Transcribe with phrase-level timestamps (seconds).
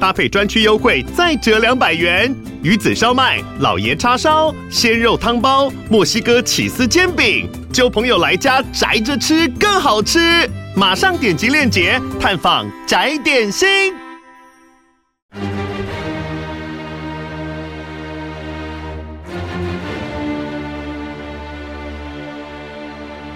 [0.00, 2.34] 搭配专区优惠再折两百元。
[2.62, 10.48] 鱼子烧麦、老爷叉烧、鲜肉汤包、墨西哥起司煎饼，揪朋友来家宅着吃更好吃。
[10.74, 13.94] 马上点击链接探访宅点心。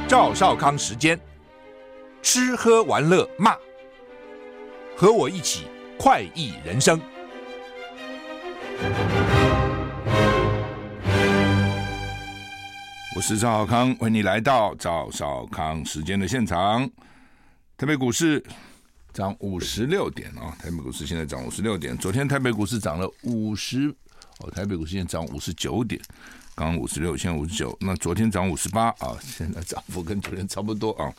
[0.08, 1.18] 赵少康时间，
[2.20, 3.54] 吃喝玩乐骂，
[4.96, 5.66] 和我一起
[6.02, 6.98] 快意人生。
[13.14, 16.88] 我是赵少康，欢迎你来到赵少康时间的现场。
[17.76, 18.42] 台北股市
[19.12, 20.56] 涨五十六点啊！
[20.58, 21.94] 台北股市现在涨五十六点。
[21.98, 23.94] 昨天台北股市涨了五十
[24.38, 26.00] 哦，台北股市现在涨五十九点，
[26.54, 27.76] 刚五十六，现在五十九。
[27.78, 31.12] 那昨天涨五十八啊，现在涨幅跟昨天差不多啊。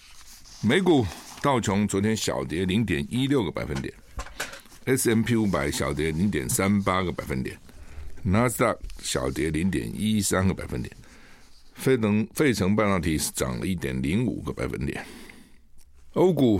[0.63, 1.05] 美股
[1.39, 3.93] 道琼昨天小跌零点一六个百分点
[4.85, 7.55] S M P 五百小跌零点三八个百分点，
[8.23, 10.91] 纳斯达克小跌零点一三个百分点，
[11.75, 15.05] 费能费城半导体涨了一点零五个百分点。
[16.13, 16.59] 欧股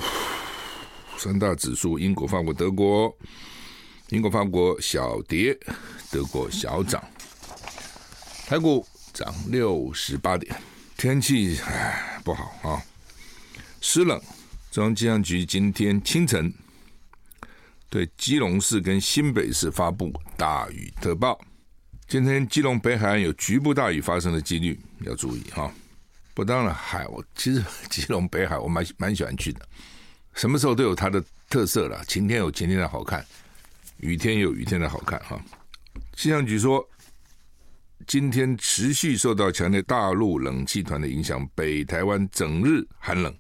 [1.17, 3.11] 三大指数，英国、法国、德国，
[4.09, 5.58] 英国、法国小跌，
[6.11, 7.03] 德国小涨。
[8.45, 10.56] 台股涨六十八点，
[10.95, 12.81] 天气唉不好啊，
[13.81, 14.22] 湿冷。
[14.69, 16.53] 中央气象局今天清晨
[17.92, 21.38] 对基隆市跟新北市发布大雨特报，
[22.08, 25.70] 今天基隆北海岸有局部大雨发生的几率要注意哈。
[26.34, 29.67] 不，当然海，我其实基隆北海我蛮蛮喜欢去的，
[30.36, 32.02] 什么时候都有它的特色了。
[32.06, 33.25] 晴天有晴天的好看，
[33.97, 35.38] 雨天有雨天的好看哈。
[36.16, 36.90] 气象局说，
[38.08, 43.35] 今天持续受到强烈大陆冷气团的影响，北台湾整日寒冷，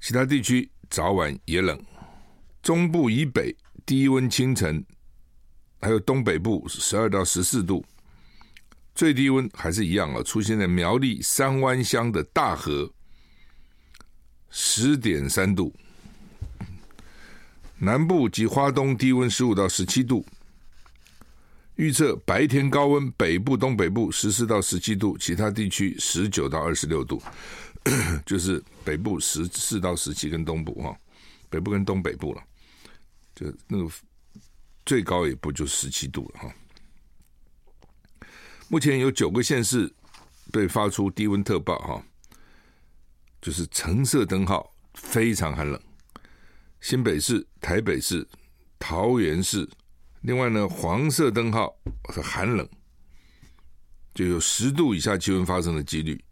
[0.00, 1.76] 其他地区早晚也冷。
[2.66, 3.54] 中部以北
[3.86, 4.84] 低温清晨，
[5.80, 7.84] 还有东北部十二到十四度。
[8.92, 12.92] 最低温还是一样啊，出现在苗栗三湾乡的大河，
[14.50, 15.72] 十点三度。
[17.78, 20.26] 南部及花东低温十五到十七度。
[21.76, 27.22] 预测白天高温，北部、东北部十四到十七度，其他地区十九到二十六度。
[28.26, 30.98] 就是北部十四到十七，跟东部哈，
[31.48, 32.42] 北部跟东北部了，
[33.36, 33.88] 就那个
[34.84, 36.54] 最高也不就十七度了哈。
[38.68, 39.92] 目前有九个县市
[40.50, 42.04] 被发出低温特报，哈，
[43.40, 45.80] 就是橙色灯号，非常寒冷。
[46.80, 48.26] 新北市、台北市、
[48.78, 49.68] 桃园市，
[50.22, 51.76] 另外呢，黄色灯号
[52.12, 52.68] 是寒冷，
[54.14, 56.24] 就有十度以下气温发生的几率。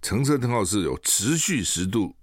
[0.00, 2.14] 橙色灯号是有持续十度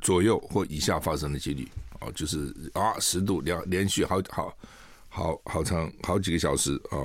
[0.00, 1.68] 左右或以下发生的几率，
[2.04, 4.56] 哦，就是啊，十度连连续好好
[5.08, 6.96] 好好长好几个小时啊。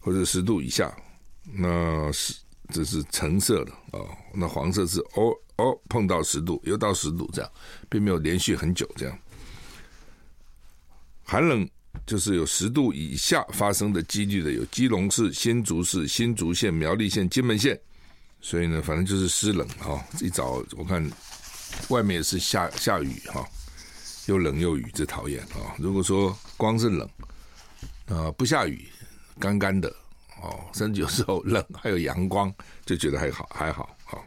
[0.00, 0.96] 或者十度以下，
[1.42, 2.34] 那是
[2.70, 4.00] 这是橙色的啊，
[4.32, 7.50] 那黄色是哦哦碰到十度又到十度这样，
[7.90, 9.18] 并没有连续很久这样。
[11.24, 11.68] 寒冷
[12.06, 17.78] 就是有十度以下发生的几率的，有基隆市、新竹市、新竹县、苗栗县、金门县，
[18.40, 20.02] 所以呢，反正就是湿冷哈。
[20.22, 21.06] 一早我看
[21.88, 23.46] 外面是下下雨哈，
[24.28, 25.74] 又冷又雨，这讨厌啊！
[25.78, 27.08] 如果说光是冷
[28.06, 28.86] 啊，不下雨。
[29.40, 29.88] 干干的
[30.42, 32.52] 哦，甚至有时候冷，还有阳光，
[32.84, 33.96] 就觉得还好还好。
[34.04, 34.26] 好，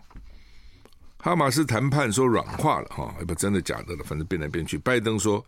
[1.17, 4.77] 哈马斯谈判说软化了哈，也不真的假的了，反正变来变去。
[4.77, 5.45] 拜登说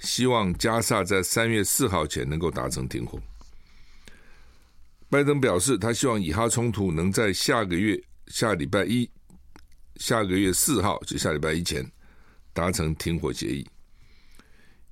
[0.00, 3.20] 希望加萨在三月四号前能够达成停火。
[5.08, 9.08] 拜登表示，他希望以哈冲突能在下个月下礼拜一，
[9.98, 11.88] 下个月四号就下礼拜一前
[12.52, 13.64] 达成停火协议。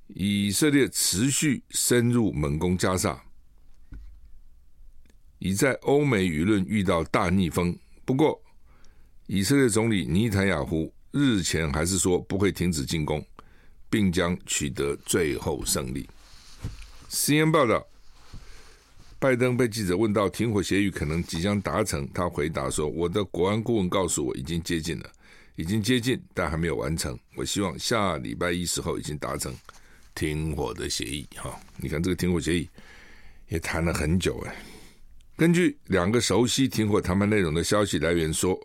[0.07, 3.23] 以色列持续深入猛攻加沙。
[5.39, 7.77] 已在欧美舆论遇到大逆风。
[8.05, 8.41] 不过，
[9.27, 13.25] 以色列总理尼坦雅胡日前还是说不会停止进攻，
[13.89, 16.09] 并将取得最后胜利。
[17.09, 17.85] CNN 报道，
[19.19, 25.11] 拜登被记者问到停火协议可能即将达成，他回答说：“我的国安顾问告诉我，已经接近了，
[25.57, 27.19] 已经接近，但还没有完成。
[27.35, 29.53] 我希望下礼拜一时候已经达成
[30.15, 32.69] 停火的协议。”哈，你看这个停火协议
[33.47, 34.55] 也谈了很久哎。
[35.35, 38.59] 根据两个熟悉停火谈判内容的消息来源说，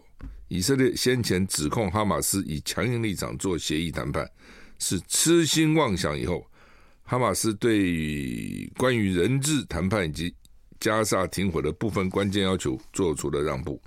[0.49, 4.31] 以色列先前指控哈马斯以强硬立场做协议谈判
[4.79, 6.47] 是痴心妄想，以后
[7.05, 10.35] 哈马斯对于关于人质谈判以及
[10.79, 13.83] 加萨停火的部分关键要求做出了让步，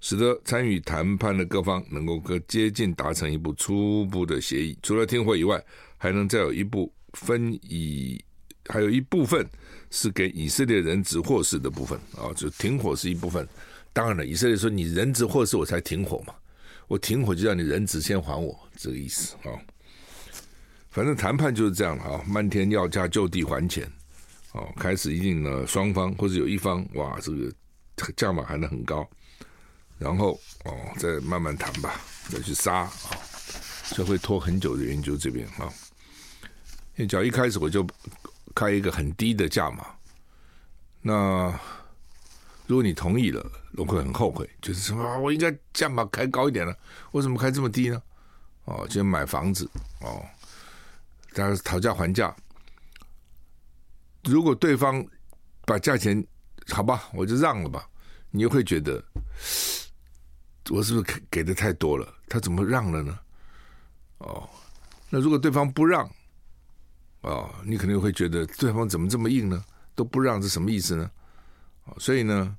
[0.00, 4.78] 使得参与谈判的各方能够更接近达成一部初步的协议。
[4.80, 5.62] 除了停火以外，
[6.04, 8.22] 还能再有一部分以
[8.66, 9.48] 还有一部分
[9.90, 13.48] 是给以色列人质获释的部分啊，就停火是一部分。
[13.94, 16.34] 当然了，以色列说你人质获释我才停火嘛，
[16.88, 19.56] 我停火就让你人质先还我，这个意思啊。
[20.90, 23.90] 反正谈判就是这样了啊，漫天要价就地还钱，
[24.52, 27.50] 哦，开始一定呢双方或者有一方哇，这个
[28.14, 29.08] 价码喊得很高，
[29.96, 31.98] 然后哦再慢慢谈吧，
[32.28, 32.92] 再去杀啊，
[33.88, 35.72] 这会拖很久的原因就这边啊，
[36.96, 37.86] 因为只要一开始我就
[38.54, 39.86] 开一个很低的价码，
[41.00, 41.58] 那。
[42.66, 43.44] 如果你同意了，
[43.76, 46.74] 我会很后悔，就是什么，我应该价码开高一点了，
[47.12, 48.02] 为什么开这么低呢？
[48.64, 49.70] 哦，就买房子
[50.00, 50.24] 哦，
[51.34, 52.34] 大家讨价还价。
[54.22, 55.04] 如果对方
[55.66, 56.26] 把价钱
[56.70, 57.86] 好吧，我就让了吧，
[58.30, 58.94] 你又会觉得
[60.70, 62.14] 我是不是给给的太多了？
[62.30, 63.18] 他怎么让了呢？
[64.20, 64.48] 哦，
[65.10, 66.10] 那如果对方不让，
[67.24, 69.64] 哦，你可能会觉得对方怎么这么硬呢？
[69.94, 71.10] 都不让是什么意思呢？
[71.86, 72.56] 啊所以呢，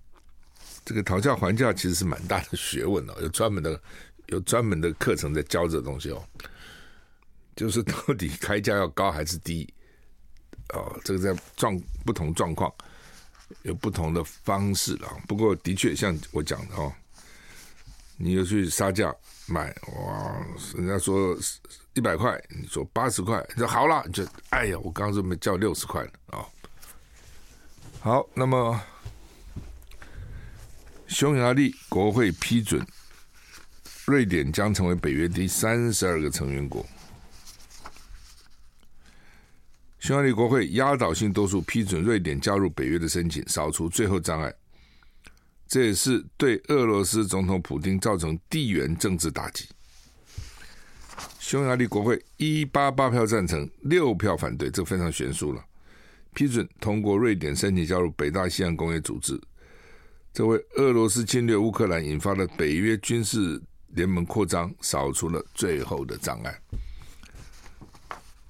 [0.83, 3.79] 这个讨价还价其实是蛮大的学问哦，有专门的
[4.27, 6.23] 有专门的课程在教这东西哦。
[7.55, 9.71] 就是到底开价要高还是低？
[10.73, 12.73] 哦，这个在状不同状况
[13.61, 15.07] 有不同的方式了。
[15.27, 16.91] 不过的确像我讲的哦，
[18.17, 19.13] 你又去杀价
[19.45, 20.45] 买哇，
[20.75, 21.37] 人家说
[21.95, 26.45] 一百块，你说八十块，你说好了，就哎呀，我刚刚这么叫六十块呢啊。
[27.99, 28.79] 好，那么。
[31.07, 32.85] 匈牙利国会批准，
[34.05, 36.83] 瑞典将成为北约第三十二个成员国。
[39.99, 44.53] 匈牙利国会压倒性多数批准瑞典加入北约的申请，扫除最后障碍。
[45.67, 49.69] 这也是对俄罗斯总统普京造成地缘政治打击。
[51.47, 55.63] 匈牙利国会一八八票赞成，六票反对，这非常悬殊了。
[56.33, 59.39] 批准通过瑞典申请加入北大西洋工业组织。
[60.33, 66.59] 这为俄罗斯侵略乌克兰引发的北约军事联盟扩张扫除了最后的障碍。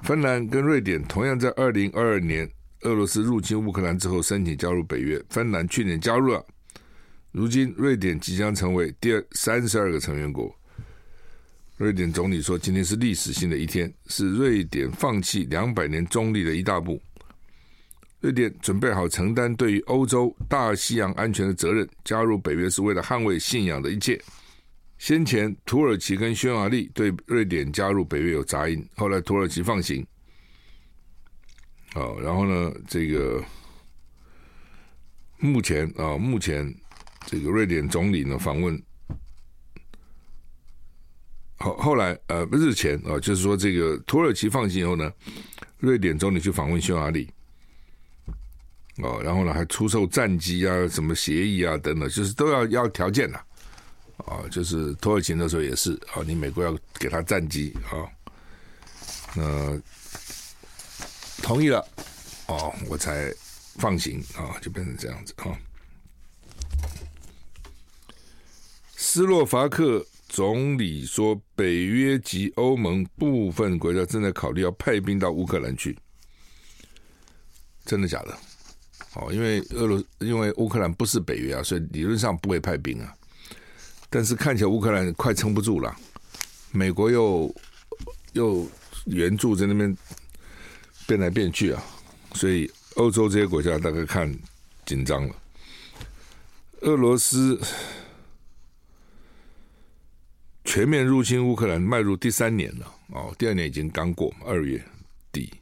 [0.04, 2.50] 芬兰跟瑞典同样在二零二二年
[2.84, 6.46] 俄罗斯入侵乌克兰之后申请加入北约，芬兰去年加入了，
[7.34, 10.56] 如今瑞典即将成为第三十二个成员国。
[11.78, 17.02] 瑞典总理说：“今天是历史性的一天，是瑞典放弃两百年中立的一大步。”
[18.22, 24.20] 瑞典准备好承担对于欧洲大西洋安全的责任，加入北约是为了捍卫信仰的一切。
[24.98, 30.06] 先前土耳其跟匈牙利对瑞典加入北约有杂音，后来土耳其放行。
[31.94, 33.44] 好，然后呢，这个
[35.38, 36.74] 目前啊，目前
[37.26, 38.82] 这个瑞典总理呢访问，
[41.58, 45.12] 后后来呃日前啊，就是说这个土耳其放行以后呢，
[45.80, 47.30] 瑞典总理去访问匈牙利。
[49.00, 53.46] 哦，然后呢，还出售战机啊，什么协议啊，等等，就是都要要条件的，啊，
[54.40, 58.08] 哦，就是土耳其那时候也是，啊，哦，你美国要给他战机啊，
[59.36, 59.78] 那，
[61.44, 61.86] 同意了，
[62.48, 63.30] 哦，我才
[63.76, 65.58] 放行啊，就变成这样子啊，哦。
[68.96, 75.98] 斯洛伐克总理说，北约及欧盟部分国家正在考虑要派兵到乌克兰去，
[77.86, 78.38] 真的假的？
[79.14, 83.16] 哦，因为俄罗，因为乌克兰不是北约啊，所以理论上不会派兵啊。
[84.10, 85.96] 但是看起来乌克兰快撑不住了，
[86.72, 87.54] 美国又
[88.34, 88.68] 又
[89.06, 89.96] 援助在那边
[91.08, 91.82] 变来变去啊，
[92.34, 94.34] 所以欧洲这些国家大概看
[94.86, 95.36] 紧张了。
[96.82, 97.60] 俄罗斯
[100.66, 104.84] 全面入侵乌克兰迈入第三年了，哦，第二年已经刚过二月
[105.32, 105.54] 底。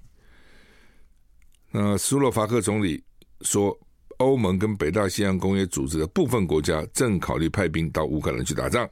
[1.69, 3.03] 那斯洛伐克总理。
[3.41, 3.77] 说
[4.19, 8.89] 欧盟跟北大西洋公约组织的部分国家正考虑派兵到乌克兰去打仗。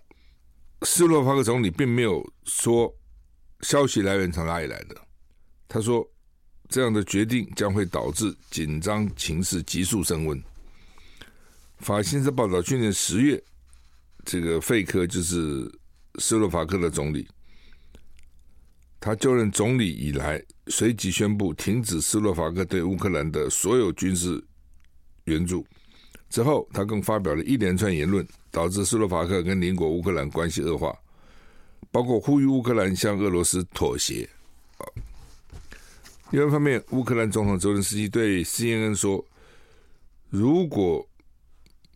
[0.81, 2.93] 斯洛伐克总理并没有说
[3.61, 4.95] 消息来源从哪里来的。
[5.69, 6.05] 他说
[6.67, 10.43] 这样的决定将会导致紧张情势急速升温。
[11.77, 13.41] 法新社报道，去年十月，
[14.25, 15.71] 这个费科就是
[16.19, 17.27] 斯洛伐克的总理，
[18.99, 20.43] 他就任总理以来。
[20.67, 24.41] 随即宣布停止斯洛伐克对乌克兰的所有军事
[25.25, 25.65] 援助。
[26.29, 30.97] 之后，他更发表了一连串言论，导致斯洛伐克跟邻国乌克兰关系恶化，
[31.91, 34.29] 包括呼吁乌克兰向俄罗斯妥协。
[36.29, 39.25] 另外一方面，乌克兰总统泽连斯基对 CNN 说
[40.29, 41.05] ：“如果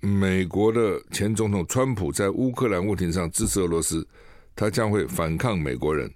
[0.05, 4.07] 美国的前总统川普在乌克兰问题上支持俄罗斯，
[4.55, 6.13] 他将会反抗美国人。”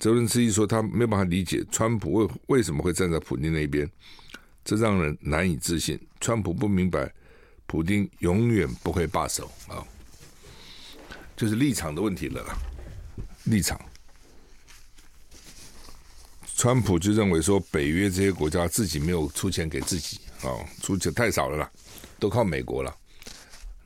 [0.00, 3.86] 泽伦斯基说：“他没办法理解川普为为什么会站在普京那边，
[4.64, 6.00] 这让人难以置信。
[6.20, 7.12] 川普不明白，
[7.66, 9.84] 普丁永远不会罢手啊，
[11.36, 12.56] 就是立场的问题了啦，
[13.44, 13.78] 立场。”
[16.56, 20.48] 川普就认为说，北约这些国家自己没有出钱给自己啊，
[20.80, 21.70] 出钱太少了啦，
[22.20, 22.94] 都靠美国了。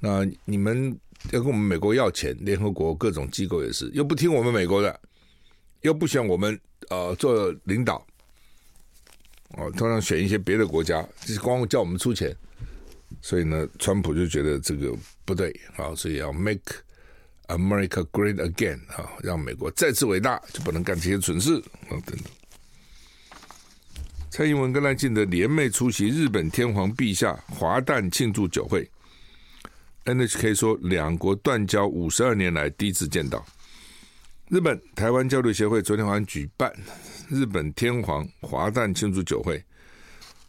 [0.01, 0.95] 那你们
[1.31, 5.01] 要跟我们美国要钱，联合国各种机构也是，又不听我们美国的，
[5.81, 6.61] 又不选我们
[6.91, 8.07] 呃做领导，
[9.57, 12.37] 哦，通常选一些别的国家，就是光叫我们出钱。
[13.23, 14.93] 所以呢，川普就觉得这个
[15.25, 16.75] 不对啊，所以要 make
[17.47, 21.55] America great again 啊，让美国再次伟大，就不能干这些蠢事
[21.89, 22.25] 啊，等等。
[24.37, 28.91] 蔡英文跟赖清德联袂出席日本天皇陛下华诞庆祝酒会
[30.07, 33.47] ，NHK 说两国断交五十二年来第一次见到。
[34.49, 36.73] 日本台湾交流协会昨天晚上举办
[37.29, 39.63] 日本天皇华诞庆祝酒会，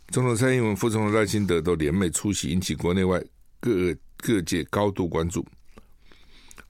[0.07, 3.23] 总统蔡英文、副总统赖清德都联袂出席，引起国内外
[3.59, 5.45] 各各界高度关注。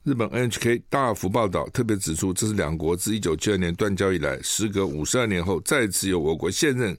[0.06, 6.96] 日本 NHK 大幅报道，特别指出，这是两国自一九七二年断交以来，时隔五十二年后，再次由我国现任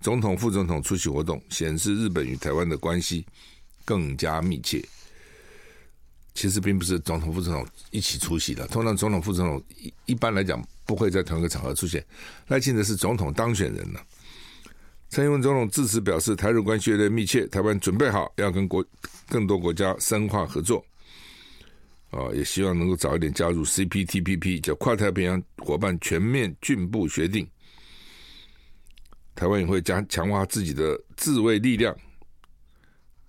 [0.00, 3.26] 总统、副总统出席活动，显示日本与台湾的关系
[3.84, 4.82] 更加密切。
[6.32, 12.02] 其实并不是总统、副总统一起出席的，通常总统、副总统一一般来讲不会在同一个场合出现。
[12.48, 14.00] 赖清德是总统当选人了。
[15.10, 18.82] 蔡英文总统致辞表示，台日关系越来越密切，台湾准备好要跟国
[19.28, 20.82] 更多国家深化合作。
[22.16, 27.46] 啊，也希望能够早一点加入 CPTPP，叫跨太平洋伙伴全面进步协定。
[29.34, 31.94] 台湾也会加强化自己的自卫力量。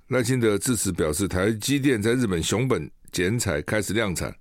[0.07, 4.33] 赖清德致辞表示，台积电在日本熊本剪彩开始量产，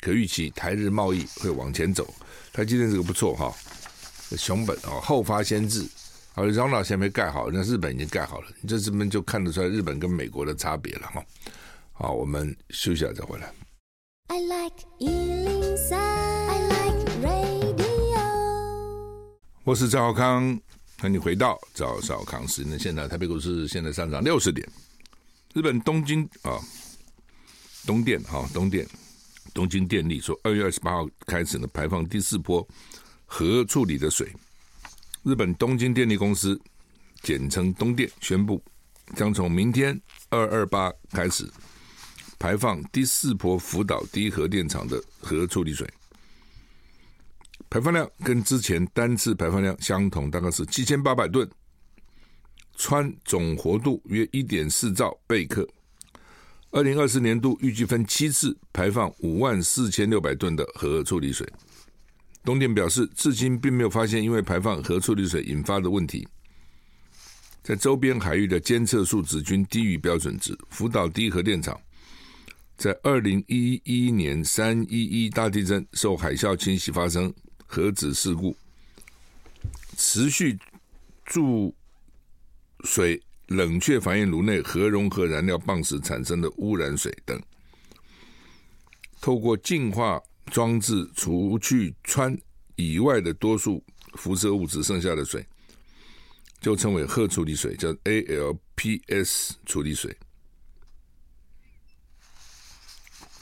[0.00, 2.12] 可预期台日贸易会往前走。
[2.52, 3.54] 台积电这个不错哈，
[4.36, 5.88] 熊本啊后发先至，
[6.34, 11.24] 而嚷嚷还没盖好，那日本已经盖好了，你这这边就看得出来日本跟美国的差别了哈。
[11.98, 13.50] 好，我们休息下再回来。
[14.26, 18.20] I like 103, I like radio。
[19.64, 20.60] 我是赵少康，
[20.98, 22.78] 欢迎回到赵少康时间。
[22.78, 24.68] 现在台北股市现在上涨六十点。
[25.54, 26.60] 日本东京啊，
[27.86, 28.86] 东电哈，东电，
[29.54, 32.68] 东京电力说，二月二十八号开始呢，排放第四波
[33.24, 34.30] 核处理的水。
[35.22, 36.60] 日本东京电力公司
[37.22, 38.62] 简称东电宣布，
[39.16, 39.98] 将从明天
[40.28, 41.50] 二二八开始。
[42.38, 45.88] 排放第四波福岛第一核电厂的核处理水，
[47.70, 51.48] 排放量跟之前单次排放量相同，大概是七千八百吨，
[52.76, 55.66] 氚总活度约一点四兆贝克。
[56.72, 61.50] 二零二四年度预计分七次排放五万四千六百吨的核处理水。
[62.44, 66.28] 东电表示，至今并没有发现因为排放核处理水引发的问题，
[67.62, 70.56] 在周边海域的监测数值均低于标准值。
[70.68, 71.80] 福岛第一核电厂。
[72.76, 77.32] 在二零一一年三一一大地震受海啸侵袭发生
[77.66, 78.54] 核子事故，
[79.96, 80.58] 持续
[81.24, 81.74] 注
[82.84, 87.40] 水冷却反应炉内核融合燃料棒时产生的污染水等，
[89.20, 92.38] 透过净化装置除去氚
[92.76, 93.82] 以外的多数
[94.14, 95.44] 辐射物质，剩下的水
[96.60, 100.14] 就称为核处理水，叫 ALPS 处理水。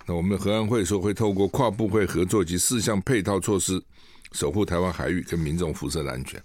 [0.06, 3.82] 那我们的核安会说会透过跨部会合作及四项配套措施，
[4.32, 6.42] 守护台湾海域跟民众辐射的安全。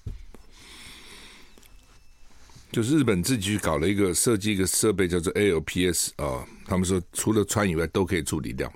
[2.72, 8.72] 就是日本自己搞了一个设计一个设备叫做 ALPS 啊，他们说除了氚以外都可以处理掉。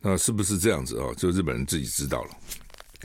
[0.00, 1.12] 那是不是这样子啊？
[1.16, 2.30] 就日本人自己知道了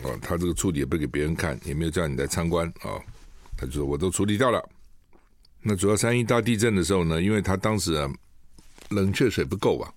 [0.10, 2.98] 啊，他这个处理也不给别人看，也没有叫你来参观啊，
[3.58, 4.64] 他就说我都处理掉了。
[5.62, 8.10] 那主要三一大地震的时候呢，因为他当时啊
[8.90, 9.94] 冷却水不够啊。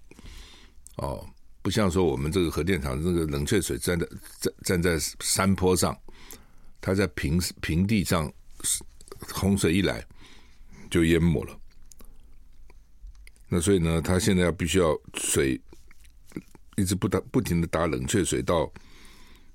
[0.96, 1.26] 哦，
[1.60, 4.06] 不像说我们这个核电厂这个冷却水站在
[4.40, 5.96] 站站在山坡上，
[6.80, 8.32] 它在平平地上，
[9.32, 10.04] 洪水一来
[10.90, 11.58] 就淹没了。
[13.48, 15.60] 那所以呢，它现在要必须要水
[16.76, 18.70] 一直不打不停的打冷却水到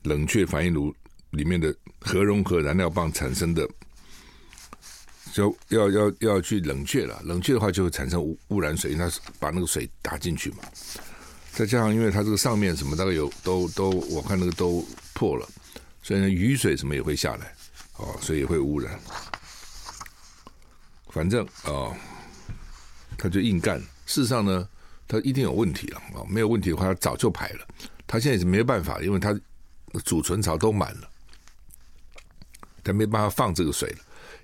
[0.04, 0.94] 冷却反应炉
[1.32, 3.70] 里面的核融合燃料棒产生的
[5.34, 10.58] 就要要要去冷却了，冷却的话就会产生污污染水，那把那个水打进去嘛。
[11.54, 15.48] 再加上因为它这个上面什么大概有都都，我看那个都破了，
[16.02, 17.54] 所以呢雨水什么也会下来，
[17.98, 19.00] 哦，所以也会污染。
[21.10, 21.96] 反正哦，
[23.18, 23.80] 他就硬干。
[24.06, 24.68] 事实上呢，
[25.08, 27.68] 他一定有问题了啊，没有问题的话，他早就排了。
[28.08, 29.38] 他现在是没办法，因为他
[30.06, 31.10] 储存槽都满了，
[32.84, 33.98] 他没办法放这个水了，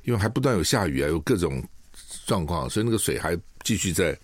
[0.04, 1.64] 因为还不断有下雨啊，有各种
[2.26, 4.18] 状况，所以那个水还继续在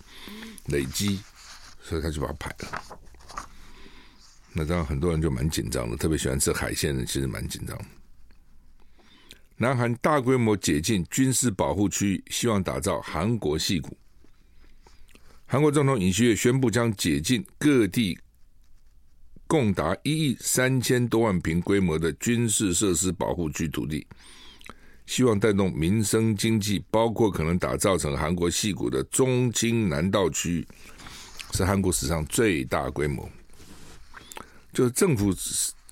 [0.66, 1.20] 累积，
[1.82, 2.82] 所以他就把它排了。
[4.54, 7.78] 那当然很多人就蛮紧张的，特别喜欢吃海鲜的，其实蛮紧张。
[9.56, 13.96] 南韩大规模解禁军事保护区，希望打造韩国戏谷。
[15.46, 18.18] 韩国总统尹锡悦宣布将解禁各地
[19.46, 24.06] 共达一亿三千多万坪规模的军事设施保护区土地，
[25.06, 30.68] 希望带动民生经济，包括可能打造成韩国戏谷的中青南道区域，
[31.52, 33.28] 是韩国史上最大规模。
[34.72, 35.32] 就是政府。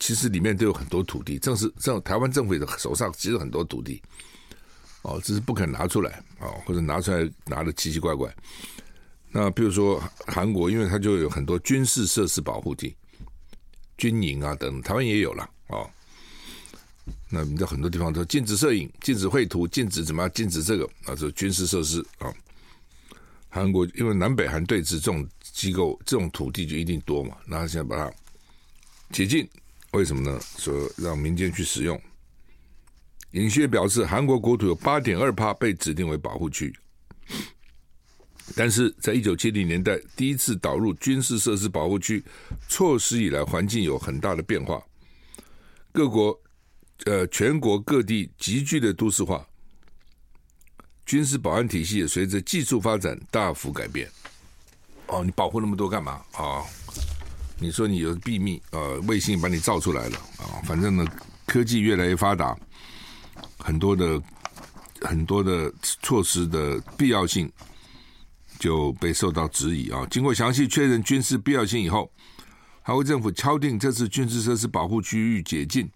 [0.03, 4.01] 其实里面都有很多土地，正是这台湾政府的手上其实很多土地，
[5.03, 8.35] 哦，只是不肯拿出来哦，或者拿出来拿的奇奇怪怪。
[9.31, 12.97] 那比如说韩国，因为它就有很多军事设施保护地、
[13.99, 15.87] 军营啊等，台湾也有了哦。
[17.29, 22.33] 那你在很多地方都禁止摄影、禁止绘图、禁止怎么样、禁止这个啊，这军事设施啊。
[23.51, 25.29] 韩国因为南北韩对峙，这种
[25.61, 28.11] 机构、这种土地就一定多嘛，那他现在把它
[29.13, 29.47] 解禁。
[29.93, 30.41] 为什么呢？
[30.57, 32.01] 说让民间去使用。
[33.33, 36.75] 尹锡悦表示，韩国国土有八点二趴被指定为保护区，
[38.57, 42.25] 但是在一九七零年代第一次导入军事设施保护区
[42.67, 44.83] 措施以来，环境有很大的变化。
[45.93, 46.41] 各国
[47.05, 49.47] 呃，全国各地急剧的都市化，
[51.05, 54.09] 军事保安体系也随着技术发展大幅改变。
[55.11, 56.39] 哦，你保护那么多干嘛啊？
[56.39, 56.65] 哦
[57.63, 60.65] 你说你有秘密，呃，卫星把你照出来了啊！
[60.65, 61.05] 反正呢，
[61.45, 62.57] 科技越来越发达，
[63.59, 64.19] 很多的
[65.03, 67.53] 很多的措施的必要性
[68.59, 70.07] 就被受到质疑啊。
[70.11, 72.11] 经过详细确认军事必要性以后，
[72.81, 75.87] 韩国政府敲定这次军事设施保护区域解禁，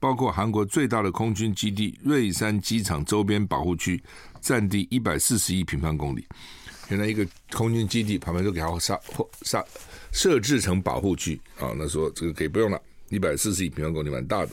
[0.00, 4.02] 包括韩国最大的空军基地瑞山机场周边保护区，
[4.40, 6.26] 占地一百四十一平方公里。
[6.88, 9.64] 原来一个空军基地旁边都给它杀或杀。
[10.12, 14.52] 设置成保护区啊，那说这个可以不用了，一百四十亿平方公里蛮大的。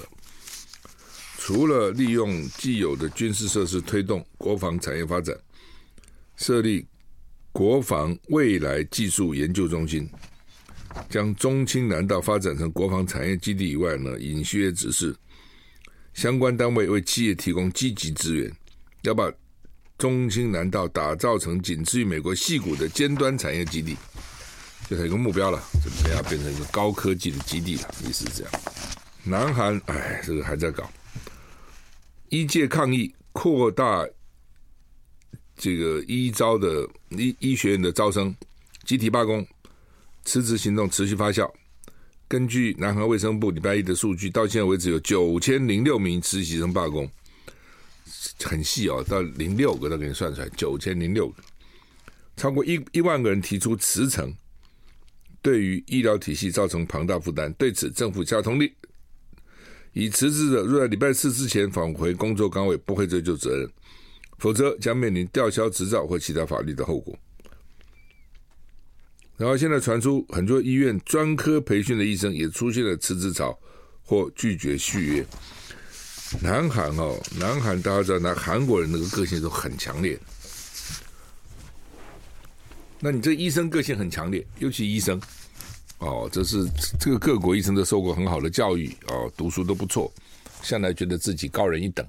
[1.38, 5.38] 除了利用既有的军事设施推动国防产业发展，
[6.36, 6.86] 设立
[7.52, 10.10] 国防未来技术研究中心，
[11.10, 15.15] 将中青南道发展成国防产业基地以外呢，尹锡悦指示
[16.13, 18.52] 相关单位为企业提供积极资源，
[19.04, 19.32] 要把
[20.04, 23.96] 中清南道打造成仅次于美国矽谷的尖端产业基地。
[24.89, 28.52] 就是一个目标了，准备要变成一个高科技的基地了，意思是这样。
[29.24, 30.92] 南韩哎，这个还在搞，
[32.28, 34.06] 医界抗议扩大
[35.56, 38.36] 这个医招的医医学院的招生，
[38.84, 39.48] 集体罢工，
[40.26, 41.50] 辞职行动持续发酵。
[42.28, 47.10] 根据南韩卫生部礼拜一的数据，到现在为止有九千零六名实习生罢工，
[48.44, 51.44] 很细哦，到零六个都给你算出来，九千零六个，
[52.36, 54.34] 超过一一万个人提出辞呈。
[55.42, 58.72] 对于医疗体系造成庞大负担，对此政府下通令，
[59.92, 63.70] 已辞职的若在礼拜四之前返回工作岗位，不会追究责任，
[64.38, 67.18] 否则将面临吊销执照或其他法律的后果。
[69.36, 73.60] 然后现在传出很多医院专科培训的医生也出现了辞职潮
[74.02, 75.26] 或拒绝续约。
[76.41, 80.19] 南韩哦，南韩大家知道，那韩国人那个个性都很强烈。
[83.00, 85.22] 那你这医生个性很强烈，尤其医生，
[86.00, 86.65] 哦，这是
[87.00, 90.12] 这个各国医生都受过很好的教育，哦，读书都不错，
[90.62, 92.06] 向来觉得自己高人一等，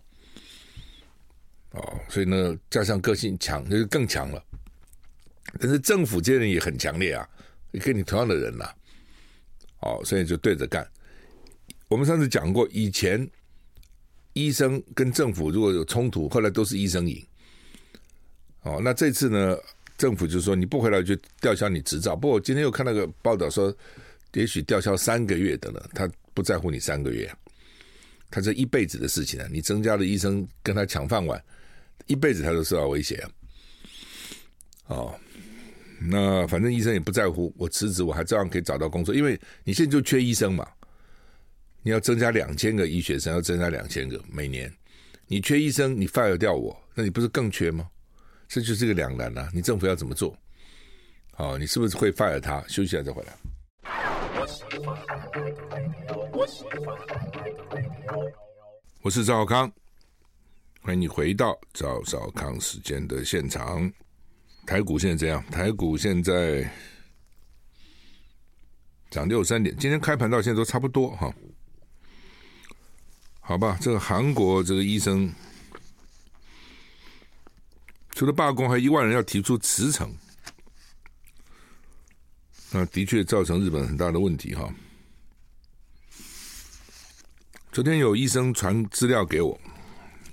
[1.71, 4.43] 哦，所以呢，加上个性强，就更强了。
[5.61, 7.29] 但是政府这些人也很强烈啊，
[7.81, 8.65] 跟你同样的人呐、
[9.81, 10.89] 哦，所以就对着干。
[11.89, 13.29] 我们上次讲过，以前
[14.35, 17.21] 医生跟政府如果有冲突，后来都是医生赢。
[18.63, 19.57] 哦，那这次呢？
[19.97, 22.17] 政府就说你不回来就吊销你执照。
[22.17, 23.73] 不过我今天又看那个报道说，
[24.33, 25.89] 也许吊销三个月的了。
[25.95, 27.33] 他不在乎你三个月，
[28.29, 29.47] 他这一辈子的事情啊！
[29.53, 31.41] 你增加了医生跟他抢饭碗，
[32.07, 33.31] 一辈子他都受到威胁啊！
[34.89, 35.15] 哦，
[36.01, 40.69] 那反正医生也不在乎，我辞职我还照样可以找到工作，因为你现在就缺医生嘛。
[41.87, 44.73] 你要增加两千个医学生，要增加两千个每年，
[45.27, 47.87] 你缺医生，你 fire 掉我，那你不是更缺吗？
[48.49, 49.51] 这就是个两难啊！
[49.53, 50.35] 你政府要怎么做？
[51.35, 52.63] 好，你是不是会 fire 他？
[52.69, 53.37] 休息一下再回来。
[59.03, 59.71] 我是赵少康，
[60.81, 63.93] 欢迎你回到赵少康时间的现场。
[64.65, 65.45] 台股现在怎样？
[65.51, 66.67] 台股现在
[69.11, 71.31] 涨六三点，今天开盘到现在都差不多哈。
[73.47, 75.31] 好吧，这个韩国这个医生
[78.13, 80.11] 除了罢工，还有一万人要提出辞呈，
[82.71, 84.73] 那的确造成日本很大的问题哈。
[87.71, 89.61] 昨天有医生传资料给我，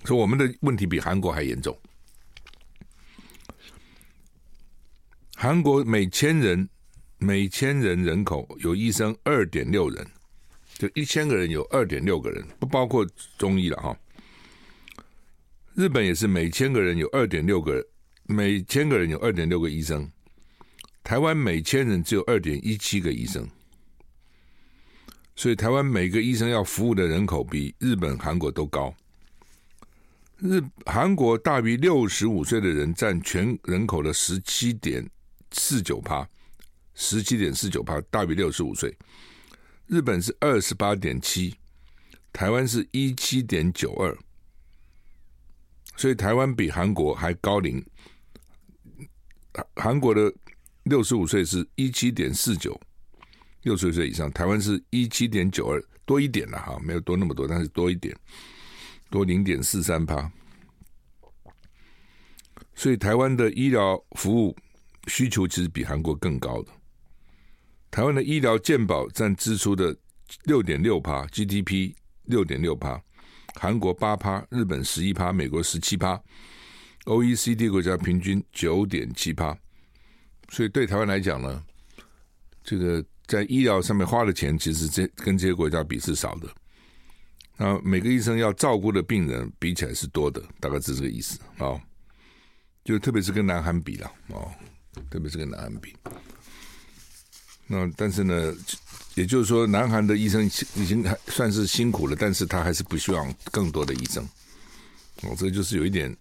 [0.06, 1.78] 说我们的问题比韩国还严重。
[5.36, 6.70] 韩国每千人
[7.18, 10.08] 每千人人口有医生二点六人。
[10.82, 13.96] 就一千个人有二点六个人，不包括中医了哈。
[15.76, 17.86] 日本也是每千个人有二点六个，
[18.24, 20.12] 每千个人有二点六个医生。
[21.04, 23.48] 台湾每千人只有二点一七个医生，
[25.36, 28.92] 所以台湾每个医生要服务的人口比日本、韩国都高。
[30.38, 35.08] 日韩国大于六十五岁的人占全人口的十七点
[35.52, 36.28] 四九趴，
[36.96, 38.98] 十七点四九趴大于六十五岁。
[39.92, 41.54] 日本是二十八点七，
[42.32, 44.18] 台湾是一七点九二，
[45.98, 47.86] 所以台湾比韩国还高龄。
[49.76, 50.34] 韩国的
[50.84, 52.80] 六十五岁是一七点四九，
[53.64, 58.18] 六十岁以上，台湾是一七点九二，多一点了哈，没有多那么多，但是多一点，
[59.10, 60.32] 多零点四三趴。
[62.76, 64.56] 所以台湾的医疗服务
[65.08, 66.72] 需求其实比韩国更高的。
[67.92, 69.96] 台湾的医疗健保占支出的
[70.46, 73.00] 六点六趴，GDP 六点六趴，
[73.56, 76.20] 韩国八趴，日本十一趴，美国十七趴
[77.04, 79.56] ，OECD 国家平均九点七趴。
[80.48, 81.62] 所以对台湾来讲呢，
[82.64, 86.48] 这个在医疗上面花的钱，其实这跟这些国家比是少的。
[87.58, 91.82] 那每个医生要照顾的病人比起来是多的，大概是这个意思啊、哦。
[92.86, 94.50] 就特别是跟南韩比了哦，
[95.10, 95.94] 特别是跟南韩比。
[97.68, 98.54] 那但是呢，
[99.16, 100.46] 也就是说，南韩的医生
[100.76, 104.28] 已经还算是辛苦了，但是他还是不希望更多的医生。
[105.24, 106.16] 哦，这就是有一点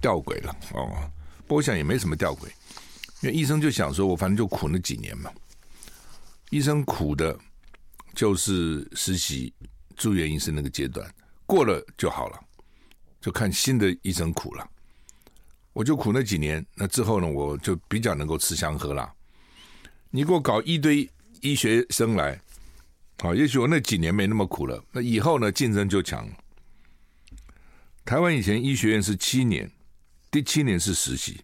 [0.00, 1.10] 吊诡了哦。
[1.46, 2.46] 不过我想也没什么吊诡，
[3.22, 5.30] 因为医生就想说，我反正就苦那几年嘛。
[6.50, 7.36] 医生苦的，
[8.14, 9.52] 就是实习
[9.96, 11.12] 住院医生那个阶段
[11.46, 12.40] 过了就好了，
[13.20, 14.68] 就看新的医生苦了。
[15.72, 19.10] 我就苦那几年，那之后呢，我就比较能够吃香喝辣。
[20.14, 21.08] 你给我搞一堆
[21.40, 22.38] 医学生来，
[23.20, 24.84] 好，也许我那几年没那么苦了。
[24.92, 26.28] 那以后呢，竞争就强。
[28.04, 29.72] 台湾以前医学院是七年，
[30.30, 31.40] 第七年是实习。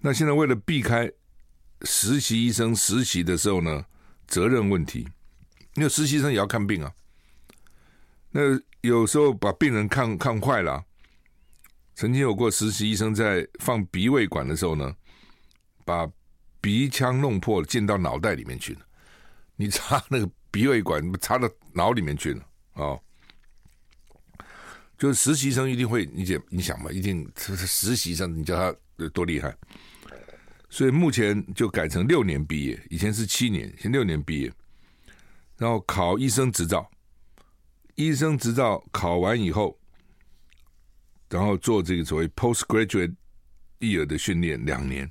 [0.00, 1.12] 那现在为了避开
[1.82, 3.84] 实习医生实习的时候呢，
[4.26, 5.06] 责任问题，
[5.74, 6.90] 因为实习生也要看病啊。
[8.30, 8.40] 那
[8.80, 10.82] 有时候把病人看看坏了。
[11.94, 14.96] 曾经有过实习医生在放鼻胃管的时候呢，
[15.84, 16.10] 把。
[16.60, 18.80] 鼻腔弄破了，进到脑袋里面去了。
[19.56, 22.42] 你插那个鼻胃管，插到脑里面去了
[22.74, 23.00] 哦。
[24.96, 29.56] 就实习生一定会，你想你想嘛，一定实习生，你叫他多厉害。
[30.68, 34.52] 所以目前就改成六年毕业，以前是七年，现在六年毕业，
[35.56, 36.90] 然后考医生执照。
[37.94, 39.78] 医生执照考完以后，
[41.28, 43.14] 然后做这个所谓 postgraduate
[43.80, 45.10] year 的训练两年。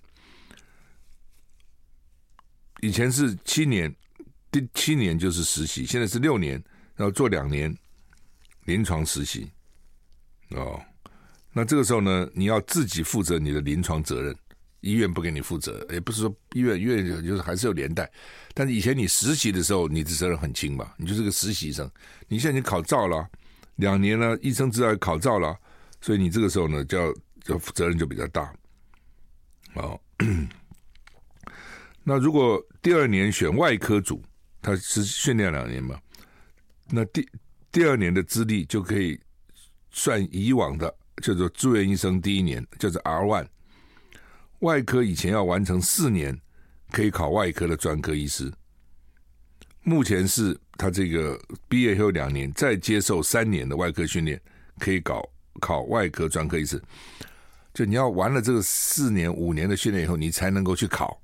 [2.81, 3.93] 以前是七年，
[4.51, 6.61] 第七年就是实习，现在是六年，
[6.95, 7.75] 然后做两年
[8.65, 9.49] 临床实习。
[10.51, 10.79] 哦，
[11.51, 14.35] 那这个时候呢，你要自己负责你的临床责任，
[14.81, 18.09] 医院不给你负责，也不是说医院医院就是还是有连带，
[18.53, 21.89] 但是以前你实习的时候，你的责任很轻嘛，你就是个实习生。
[22.27, 23.27] 你现在已经考照了，
[23.75, 25.57] 两年了，医生执照考照了，
[25.99, 27.13] 所以你这个时候呢，就要
[27.43, 28.53] 就责任就比较大。
[29.73, 29.99] 哦。
[32.09, 34.23] 那如果第二年选外科组，
[34.61, 35.99] 他是训练两年嘛？
[36.89, 37.27] 那第
[37.69, 39.19] 第二年的资历就可以
[39.91, 43.47] 算以往的叫做住院医生第一年，叫做 R one。
[44.59, 46.39] 外科以前要完成四年，
[46.93, 48.49] 可以考外科的专科医师。
[49.83, 54.41] 目前是他这个毕业后两年，再接受三年的外科训练，
[54.79, 56.81] 可以搞考外科专科医师。
[57.73, 61.21] 就你要完了这个四年五年的训练以后，你才能够去考。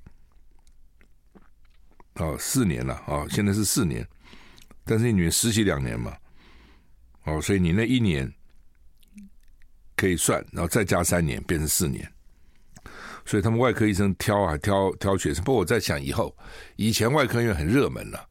[2.16, 4.08] 哦，四年了啊，现在是四年，
[4.86, 6.16] 但是你实习两年嘛，
[7.26, 8.32] 哦，所以你那一年
[9.96, 12.08] 可以算，然后再加三年，变成四年。
[13.26, 15.44] 所以他们外科医生挑啊挑挑学生。
[15.46, 16.36] 不过我在想，以后
[16.76, 18.22] 以前外科院很热门了，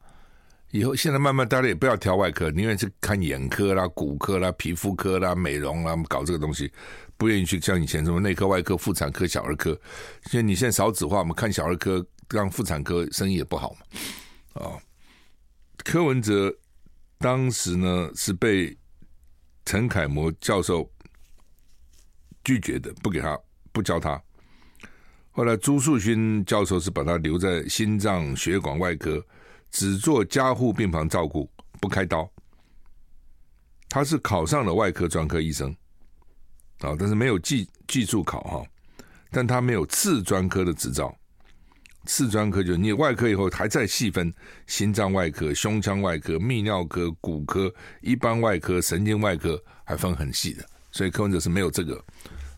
[0.69, 6.71] 以后现在慢慢大家也不要挑外科，宁愿去看眼科啦、骨科啦、皮肤科啦、美容啦，搞这个东西，
[7.17, 9.71] 不愿意去像以前什么内科、外科、妇产科、小儿科。
[10.31, 13.79] 因为你现在少子化，我们看小儿科、让妇产科生意也不好嘛。
[14.55, 14.81] 哦，
[15.77, 16.51] 柯文哲
[17.19, 18.75] 当时呢是被
[19.65, 20.91] 陈楷模教授
[22.43, 23.39] 拒绝的，不给他，
[23.71, 24.19] 不教他。
[25.29, 29.23] 后来朱树勋教授是把他留在心脏血管外科，
[29.69, 32.27] 只做加护病房照顾，不开刀。
[33.89, 35.71] 他是考上了外科专科医生，
[36.79, 38.65] 啊，但是没有技技术考哈，
[39.29, 41.15] 但他没有次专科的执照。
[42.05, 44.33] 次专科就是你外科以后还在细分
[44.67, 50.65] 心脏外科、胸腔外科、泌尿科、骨科、一般外科、神经外科，还分很细的。
[50.91, 52.03] 所以柯文哲是没有这个。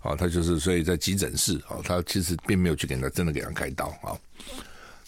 [0.02, 4.14] 啊，他就是所以在急诊室啊，他其实并没有去给他真的给他开刀啊。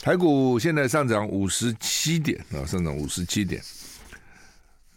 [0.01, 3.61] 台股现在上涨五十七点啊，上涨五十七点。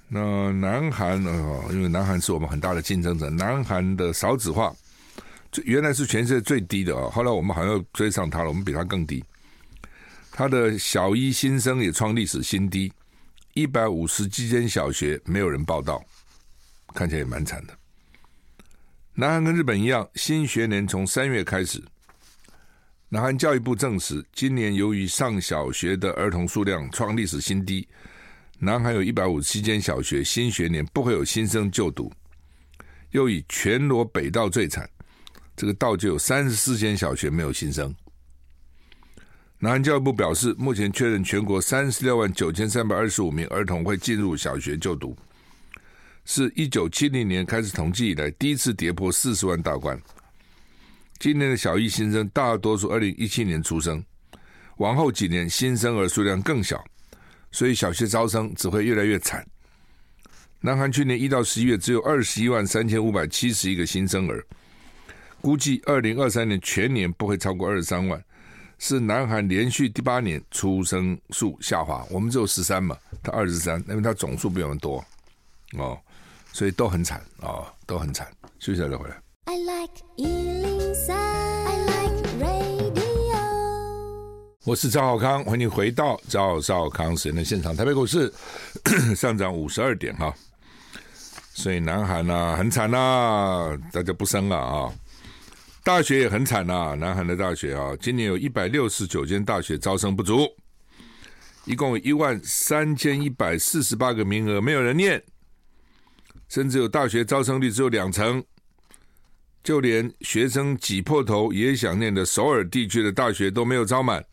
[0.09, 4.75] 那南韩啊，因为南韩是我们很大的竞争者，南韩的少子化
[5.53, 9.23] 最原来是全世界最低的啊，后来我们好像追上他了，我们比他更低。
[10.41, 12.91] 他的小一新生也创历史新低，
[13.53, 16.03] 一百五十几间小学没有人报到，
[16.95, 17.79] 看起来也蛮惨的。
[19.13, 21.85] 南韩跟日本一样，新学年从三月开始。
[23.11, 27.87] 南韩教育部证实，今年由于上小学的儿童数量创历史新低，
[28.59, 32.11] 南韩有一百五十七间小学新学年不会有新生就读。
[33.11, 34.89] 又以全罗北道最惨，
[35.55, 37.95] 这个道就有三十四间小学没有新生。
[39.63, 45.15] 南韩教育部表示，目前确认全国三十六万九千三百二十五名儿童会进入小学就读。
[46.25, 50.01] 是一九七零年开始统计以来第一次跌破四十万大关。
[51.19, 54.03] 今年的小一新生大多数二零一七年出生，
[54.79, 56.83] 往后几年新生儿数量更小，
[57.53, 59.47] 所以小学招生只会越来越惨。
[60.63, 64.43] 南韩去年一到十一月只有二十一万三千五百七十一个新生儿，
[65.43, 68.23] 估计二零二三年全年不会超过二十三万，
[68.83, 72.03] 是南韩连续第八年出生数下滑。
[72.11, 75.05] 我们只有十三嘛，他二十三，因为他总数比我们多
[75.77, 75.97] 哦。
[76.53, 78.27] 所以都很惨啊、哦，都很惨。
[78.59, 79.23] 休息一下再回来。
[79.45, 83.39] I like 103, I like radio。
[84.65, 87.77] 我是赵少康，欢迎回到赵少康时间的现场。
[87.77, 88.33] 台北股市
[89.15, 90.35] 上涨五十二点哈，
[91.53, 94.91] 所以南韩呐、啊、很惨呐、啊，大家不生了啊。
[95.91, 100.49] 大学也很惨呐、啊，南韩的大学啊，今年有一百六十九间大学招生不足，
[101.65, 105.21] 一共一万三千一百四十八个名额，没有人念。
[106.49, 108.41] 甚至有大学招生率只有两成，
[109.65, 114.25] 就连学生挤破头也想念的首尔地区的大学都没有招满。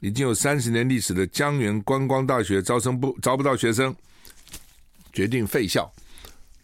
[0.00, 3.94] 已经有三十年历史的江原观光大学招生不招不到学生，
[5.12, 5.92] 决定废校。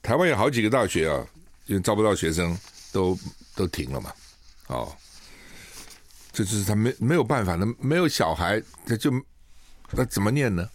[0.03, 1.27] 台湾有好几个大学啊，
[1.67, 2.57] 因为招不到学生
[2.91, 3.15] 都
[3.57, 4.13] 都停了嘛。
[4.69, 4.97] 哦，
[6.33, 9.11] 这就是他没没有办法，那没有小孩，他就
[9.91, 10.69] 那怎么念呢？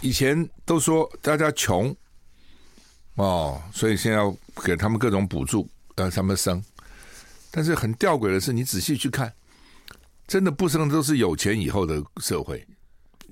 [0.00, 1.92] 以前都说大家穷。
[3.16, 6.64] 哦，所以现在要给他们各种补助，让他们生。
[7.50, 9.30] 但是很吊诡的是，你仔细去看，
[10.26, 12.66] 真的不生都是有钱以后的社会。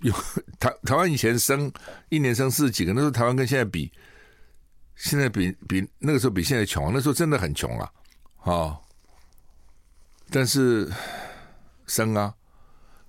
[0.02, 0.12] 有
[0.58, 1.72] 台台湾以前生
[2.10, 3.90] 一年生四十几个，那时候台湾跟现在比，
[4.96, 7.90] 现在比比那个时候比现在穷，那时候真的很穷啊！
[8.42, 8.78] 哦，
[10.30, 10.90] 但是
[11.86, 12.34] 生啊，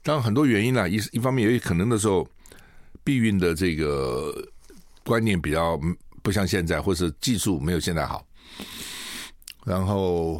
[0.03, 2.27] 当然很多原因啦，一一方面也有可能的时候，
[3.03, 4.33] 避孕的这个
[5.03, 5.79] 观念比较。
[6.23, 8.23] 不像现在，或是技术没有现在好，
[9.65, 10.39] 然后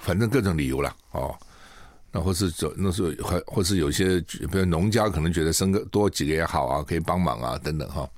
[0.00, 1.32] 反正各种理由了哦，
[2.10, 8.10] 那或是走那时候，或或是有些，比如农家可能觉得生个多几个也好啊，可以帮忙啊等等哈。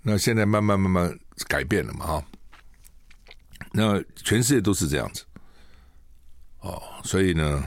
[0.00, 1.18] 那现在慢慢慢慢
[1.48, 2.24] 改变了嘛哈，
[3.72, 5.22] 那全世界都是这样子
[6.60, 7.64] 哦，所以呢，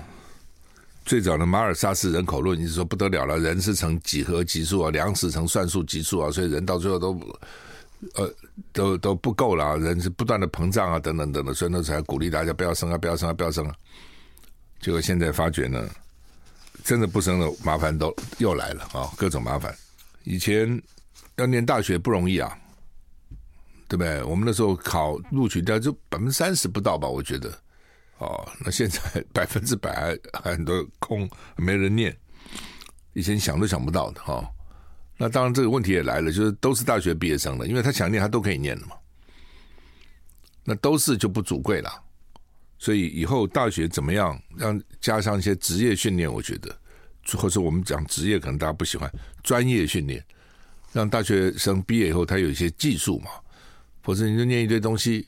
[1.05, 7.19] 最早的马尔萨斯人口论，你是说不得了了，人是成几何级数啊，粮食成算术级数啊，所以人到最后都。
[8.15, 8.31] 呃，
[8.73, 13.73] 都都不够了，人是不断的膨胀啊，等等等等，所以那时候还鼓励大家不要生啊，不要生啊，不要生啊。
[14.79, 15.89] 结果现在发觉呢，
[16.83, 19.75] 真的不生了，麻烦都又来了啊，各种麻烦。
[20.23, 20.79] 以前
[21.37, 22.55] 要念大学不容易啊，
[23.87, 24.23] 对不对？
[24.23, 27.49] 我们那时候考录取掉就百分之三十不到吧，我觉得。
[28.17, 28.99] 哦，那现在
[29.33, 32.15] 百分之百还很多空，没人念，
[33.13, 34.33] 以前想都想不到的哈。
[34.35, 34.47] 哦
[35.17, 38.97] 那当然，这个问题也来了，就是都是大学毕业生了，因为他想念，他都可以念的嘛。
[40.61, 41.89] 那都是就不主贵了。
[42.77, 46.29] 所以以后大学怎么样让加上一些职业训练？
[46.29, 46.77] 我觉得，
[47.37, 49.09] 或者我们讲职业，可能大家不喜欢
[49.41, 50.21] 专业训练，
[50.91, 53.31] 让大学生毕业以后他有一些技术嘛，
[54.05, 55.27] 否则你就念一堆东西，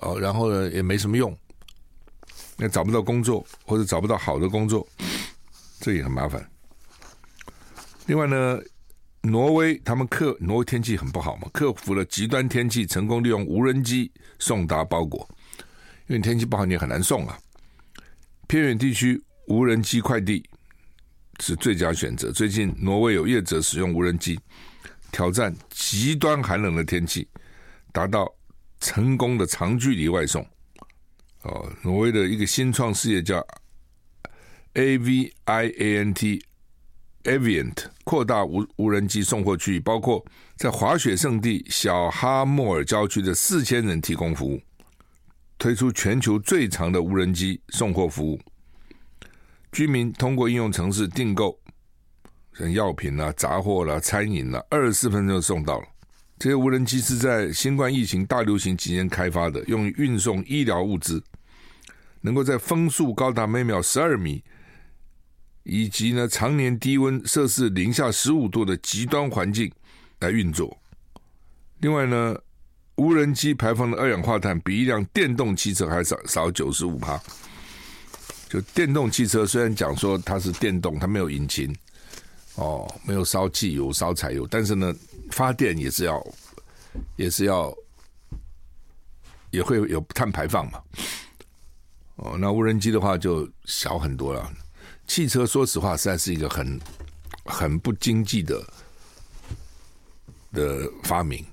[0.00, 1.34] 哦，然后呢也没什么用，
[2.56, 4.84] 那找不到工作或者找不到好的工作，
[5.78, 6.44] 这也很麻烦。
[8.06, 8.58] 另外呢，
[9.22, 14.10] 挪威他们克挪威天气很不好嘛，克服了极端天气，成功利用无人机
[14.40, 15.28] 送达包裹。
[16.08, 17.38] 因为天气不好，你也很难送啊。
[18.48, 20.42] 偏远地区无人机快递
[21.38, 22.32] 是最佳选择。
[22.32, 24.40] 最近，挪威有业者使用无人机
[25.12, 27.28] 挑战极端寒冷的天气，
[27.92, 28.32] 达到
[28.80, 30.44] 成功的长距离外送。
[31.42, 33.46] 哦，挪威的一个新创事业叫
[34.74, 36.42] Aviant
[37.24, 40.24] Aviant，扩大无无人机送货区域，包括
[40.56, 44.60] 在滑雪胜地小哈莫尔郊区的四千人提供服务。
[45.58, 48.40] 推出全球最长的无人机送货服务，
[49.72, 51.58] 居民通过应用程式订购，
[52.56, 55.86] 像药品啦、杂货啦、餐饮啦，二十四分钟就送到了。
[56.38, 61.22] 这些无人机是在新冠疫情大流行期间开发的，用于运送医疗物资，
[62.20, 64.42] 能够在风速高达每秒十二米，
[65.64, 69.72] 以及呢常年低温摄氏零下十五度的极端环境
[70.20, 70.76] 来运作。
[71.80, 72.36] 另外呢。
[73.00, 77.16] 无人机排放的二氧化碳比一辆电动汽车还少少九十五帕。
[78.48, 81.72] 就电动汽车虽然讲说它是电动，它没有引擎，
[82.56, 84.92] 哦，没有烧汽油、烧柴油，但是呢，
[85.30, 86.26] 发电也是要，
[87.16, 87.74] 也是要，
[89.50, 90.82] 也会有碳排放嘛。
[92.16, 94.52] 哦，那无人机的话就小很多了。
[95.06, 96.80] 汽车说实话实在是一个很
[97.44, 98.62] 很不经济的
[100.52, 101.44] 的发明。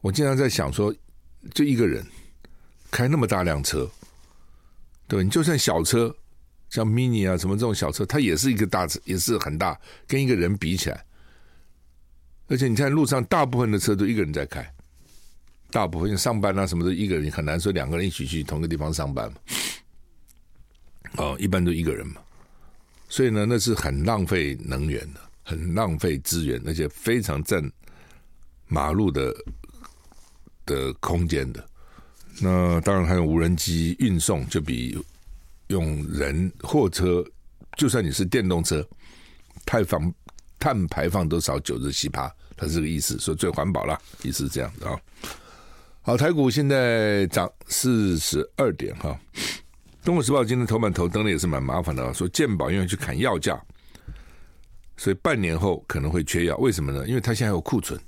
[0.00, 0.94] 我经常在想说，
[1.52, 2.06] 就一个人
[2.90, 3.90] 开那么大辆车，
[5.08, 6.14] 对，你就算小车，
[6.70, 11.05] 像 mini 啊什么这种小车，它也是一个大车，也是很大，跟一个人比起来。
[12.48, 14.68] 而且你看路上大部分的车都一个人在开，
[15.70, 19.38] 大部分上班啊什么的，一个人很难说两个人一起去同一个地方上班嘛。
[21.16, 22.20] 哦，一般都一个人嘛，
[23.08, 27.62] 所以呢，那是很浪费能源的，很浪费资源，而且非常占
[28.68, 29.34] 马路的。
[30.66, 31.64] 的空间的，
[32.40, 34.98] 那当然还有无人机运送，就比
[35.68, 37.24] 用人货车，
[37.76, 38.84] 就算你是电动车，
[39.64, 40.12] 太方
[40.58, 44.98] 碳排放都少九十七趴，它是这个意思，说最环保了，意思是这样的啊。
[46.02, 49.18] 好，台股现在涨四十二点哈。
[50.02, 53.60] 中国时报今天头版头登的也是蛮麻烦的，说健保因为去砍药价，
[54.96, 57.06] 所以半年后可能会缺药，为什么呢？
[57.08, 58.00] 因为它现在有库存。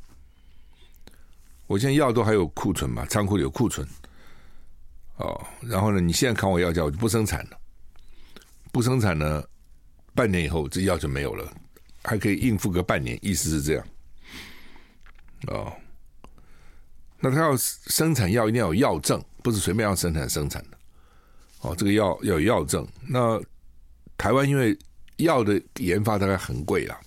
[1.66, 3.86] 我现在药都还有库存嘛，仓库里有库存，
[5.16, 7.58] 哦，然后呢，你现在砍我药价，我就不生产了，
[8.72, 9.44] 不生产呢，
[10.14, 11.52] 半年以后这药就没有了，
[12.02, 13.86] 还可以应付个半年，意思是这样，
[15.48, 15.72] 哦，
[17.20, 20.78] 那他要生产药一定要有药证，不是随便要生产生产的，
[21.60, 23.40] 哦，这个药要有药证，那
[24.16, 24.76] 台湾因为
[25.16, 26.98] 药的研发大概很贵啊，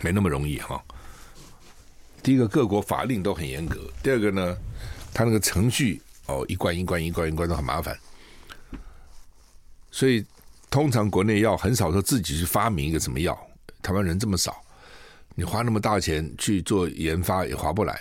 [0.00, 0.82] 没那么容易哈。
[2.22, 4.56] 第一个，各国法令都很严格；第二个呢，
[5.12, 7.94] 他那个程序哦，一关一关一关一关都很麻烦。
[9.90, 10.24] 所以
[10.74, 13.38] 通常国内药很少说自己去发明一个什么药，
[13.80, 14.60] 台湾人这么少，
[15.36, 17.96] 你花那么大钱去做研发也划不来。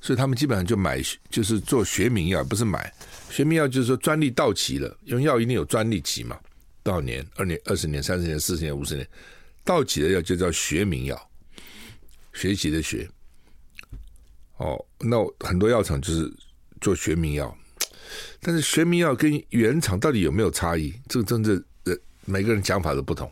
[0.00, 2.94] 所以他们基本上就买，就是做学名药，不是买
[3.28, 6.38] 学名药，就是说专利到期了，因为药一定有专利期嘛，
[6.84, 7.26] 多少年？
[7.34, 9.04] 二年、二十年、三十年、四十年、五十年，
[9.64, 11.30] 到期的药就叫学名药。
[12.34, 13.10] 学习的学，
[14.58, 16.32] 哦，那很多药厂就是
[16.80, 17.52] 做学名药，
[18.40, 20.92] 但是学名药跟原厂到底有没有差异？
[21.08, 23.30] 这个真的，呃，每个人讲法都不同。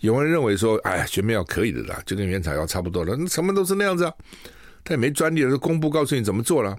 [0.00, 4.12] 有人认为说，哎，学名药可以的啦，就跟原厂药差不多了，那什么都是那样子啊，
[4.82, 6.76] 他也没专利，就公布告诉你怎么做了。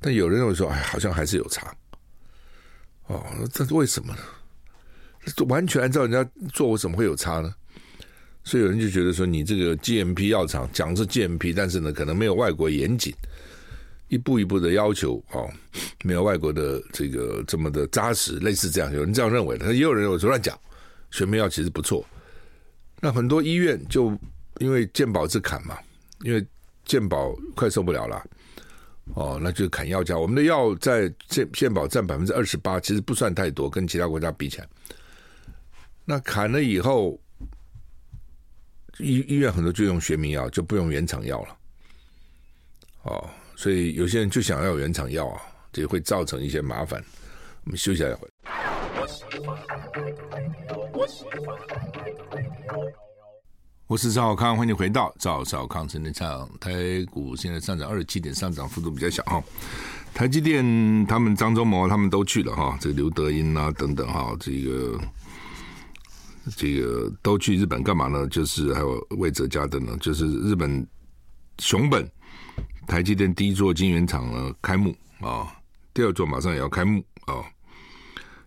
[0.00, 1.74] 但有人认为说，哎，好像还是有差。
[3.06, 4.20] 哦，这是为什么呢？
[5.48, 7.54] 完全按照人家做，我怎么会有差呢？
[8.44, 13.14] 所以有人就觉得说，你这个 GMP 药厂讲是 GMP，但是呢，可能没有外国严谨，
[14.12, 15.50] 一步一步的要求哦，
[16.04, 20.54] 没有外国的这个这么的扎实，类似这样，有人这样认为的，也有人有说乱讲，
[21.10, 22.04] 学名药其实不错。
[23.00, 24.16] 那很多医院就
[24.58, 25.78] 因为健保是砍嘛，
[26.24, 26.46] 因为
[26.84, 28.22] 健保快受不了了，
[29.14, 30.18] 哦，那就砍药价。
[30.18, 34.68] 我们的药在健健保占百分之二十八，其实不算太多，跟其他国家比起来。
[36.04, 37.18] 那砍了以后。
[38.98, 41.56] 医医院很多就用学名药，就不用原厂药了。
[43.04, 43.30] 哦，
[43.62, 45.40] 所以有些人就想要原厂药啊，
[45.72, 47.00] 这会造成一些麻烦。
[47.62, 48.28] 我们休息一下一会。
[53.86, 56.50] 我是赵少康，欢迎回到赵少康陈的唱。
[56.58, 56.72] 台
[57.08, 59.40] 股现在上涨二十七点，上涨幅度比较小哈。
[60.12, 65.00] 台积电他们张忠谋他们都去了哈，这刘德音啊等等哈，这个
[66.56, 68.26] 这个都去日本干嘛呢？
[68.26, 70.84] 就是还有魏哲家等等，就是日本
[71.60, 72.10] 熊本
[72.92, 75.50] 台积电第一座晶圆厂呢开幕啊，
[75.94, 77.40] 第二座马上也要开幕啊，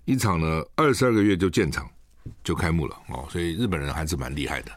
[0.05, 1.89] 一厂呢二十二个月就建厂
[2.43, 4.71] 就开幕了哦，所以日本人还是蛮厉害的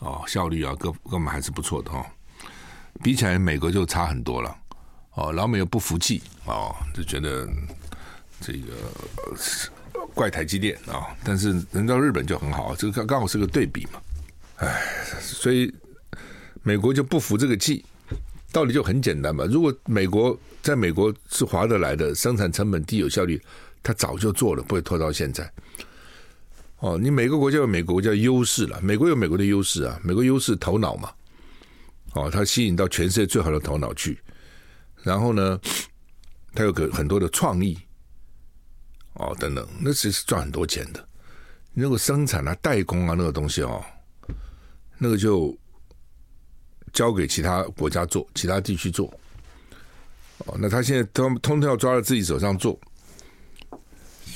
[0.00, 2.04] 哦，效率啊各各们还是不错的哈，
[3.02, 4.54] 比起来美国就差很多了。
[5.14, 7.48] 哦，老美又不服气哦，就觉得
[8.42, 8.74] 这个
[10.14, 14.02] 怪台积电啊，但是人到日本就很好，这个刚刚好是个对比嘛，
[14.56, 14.82] 哎，
[15.18, 15.74] 所以
[16.62, 17.82] 美国就不服这个气，
[18.52, 19.44] 道理就很简单嘛。
[19.44, 23.40] 如果美国在美国是划得来的，生产成本低、有效率，
[23.82, 25.50] 他早就做了，不会拖到现在。
[26.78, 31.10] 哦，你每个国家有每个国家优势了，美国有美国的优势啊，美国优势头脑嘛，
[32.14, 34.18] 哦，它吸引到全世界最好的头脑去。
[35.02, 35.58] 然后呢，
[36.54, 37.78] 他有个很多的创意，
[39.14, 41.08] 哦，等等，那其实赚很多钱的。
[41.74, 43.84] 如果生产啊、代工啊那个东西哦，
[44.98, 45.56] 那个就
[46.96, 49.06] 交给其他国家做，其他地区做。
[50.38, 52.76] 哦，那他现在通通通要抓到自己手上做，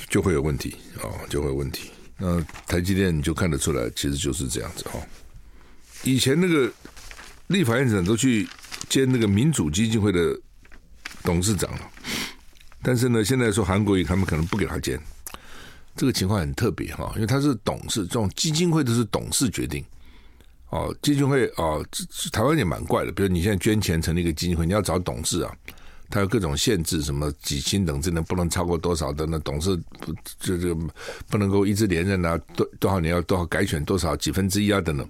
[0.07, 1.91] 就会有问题哦，就会有问题。
[2.17, 5.01] 那台积电你就看得出来，其实就是这样子哦。
[6.03, 6.71] 以前那个
[7.47, 8.47] 立法院长都去
[8.87, 10.39] 兼那个民主基金会的。
[11.23, 11.91] 董事长了，
[12.81, 14.99] 但是呢，现在说韩国瑜他们可能不给他兼，
[15.95, 19.85] 这个情况很特别哈，因为他是董事，这种基金会都是董事决定。
[20.71, 21.85] 哦，基金会哦，
[22.31, 25.53] 台湾也蛮怪的，比如你现在捐钱成立一个基金会，你要找董事啊，
[26.09, 30.73] 他有各种限制，什么几亲等之类，不能超过多少的那董事不就这
[31.29, 35.05] 不能够一直连任啊，多多少年要多少改选多少几分之一啊等等，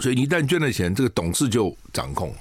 [0.00, 2.34] 所以你一旦捐了钱，这个董事就掌控。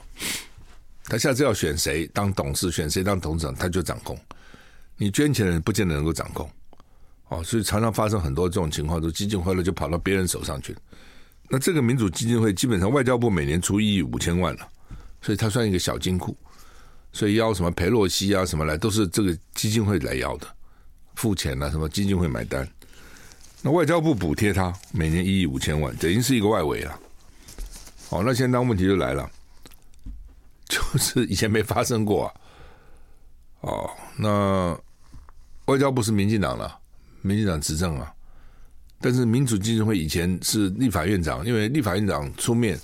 [1.05, 4.17] 他下次要选谁当董事，选谁当董事长，他就掌控。
[4.97, 6.49] 你捐钱的人不见得能够掌控，
[7.29, 10.79] 哦，所以常常发生很多这种情况，都基金会了就跑到别人手上去了。
[11.49, 14.67] 那这个民主基金会基本上外交部每年出一亿五千万了，
[15.21, 16.35] 所以它算一个小金库，
[17.11, 20.47] 所以邀什么裴洛西啊什么来，都是这个基金会来要的，
[21.15, 22.67] 付钱啊什么基金会买单。
[23.61, 26.99] 那外交部补贴他每年一亿五千万，等于是一个外围啊。
[28.09, 29.29] 哦，那现在问题就来了。
[30.71, 32.33] 就是以前没发生过啊，
[33.59, 34.79] 哦，那
[35.65, 36.79] 外交部是民进党了，
[37.21, 38.13] 民进党执政啊，
[39.01, 42.79] 但是民主基金会以前是立法院长，因为立法院长出面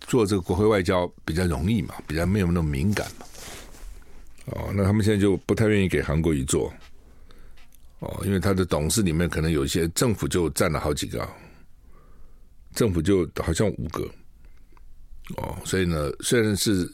[0.00, 3.26] 做这个国会外交比较容易嘛，比较没有那么敏感嘛，
[4.46, 6.72] 哦，那他们现在就不太愿意给韩国瑜做，
[7.98, 11.28] 哦，因为他的董事里面可能有一些政府就占了好几个，
[12.74, 14.10] 政府就好像五个。
[15.36, 16.90] 哦，所以呢，虽然是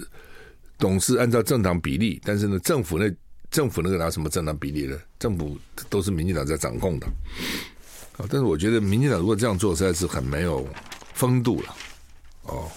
[0.76, 3.10] 董事按照政党比例，但是呢，政府那
[3.50, 4.96] 政府那个拿什么政党比例呢？
[5.18, 5.58] 政府
[5.88, 7.06] 都是民进党在掌控的。
[8.18, 10.68] 啊，但是我觉得民进党如果这样做，实在是很没有
[11.14, 11.76] 风度了。
[12.42, 12.70] 哦，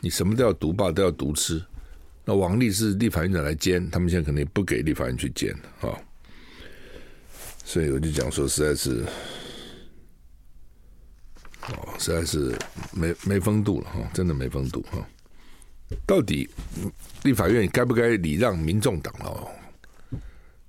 [0.00, 1.62] 你什么都要独霸，都要独吃。
[2.24, 5.94] 那王力是立法院长来监，他们现在可能也不给立法院去监啊。
[7.64, 9.04] 所以我就讲说，实在是。
[11.68, 12.58] 哦，实在是
[12.92, 15.06] 没没风度了哈，真的没风度哈。
[16.06, 16.48] 到底
[17.22, 19.46] 立法院该不该礼让民众党哦？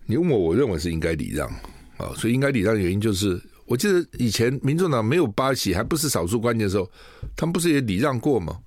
[0.06, 1.48] 你问我，我认为是应该礼让
[1.98, 2.12] 啊。
[2.18, 3.42] 所以应该礼让的原因就是，
[3.72, 6.92] 我记得以前民众党没有八席，还不是少数关键的时候，
[7.38, 8.60] 他们不是也礼让过吗？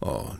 [0.00, 0.36] 哦，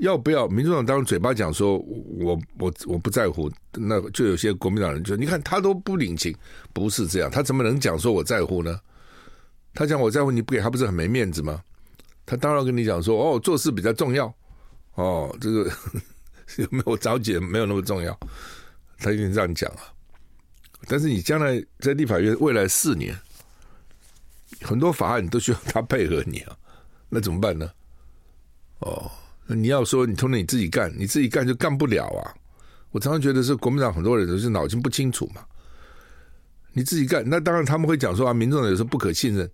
[0.00, 0.48] 要不要？
[0.48, 6.34] 民众党当然嘴巴讲说，我我我不在乎，那就有些国民党人就你看他都不领情，
[6.72, 8.80] 不是这样，他怎么能讲说我在乎呢？
[9.74, 11.60] 他讲我在乎你不给他不是很没面子吗？
[12.24, 14.34] 他当然跟你讲说哦，做事比较重要
[14.94, 15.70] 哦，这个
[16.56, 18.18] 有没有着急没有那么重要，
[18.98, 19.92] 他一定这样讲啊。
[20.86, 23.18] 但是你将来在立法院未来四年，
[24.62, 26.56] 很多法案你都需要他配合你啊，
[27.08, 27.70] 那怎么办呢？
[28.80, 29.10] 哦，
[29.46, 32.34] 那你要说你通通你自己干，你自己干就干不了啊。
[32.90, 35.44] 我常常觉得是国民党很多人都是脑筋不清楚嘛。
[36.72, 39.50] 你自己干，那当然他们会讲说啊，民众有时候不可信任。